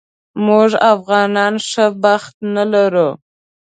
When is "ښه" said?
1.69-1.85